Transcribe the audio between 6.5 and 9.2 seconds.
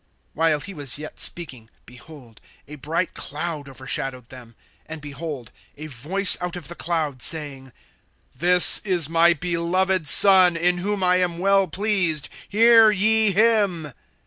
of the cloud, saying: This is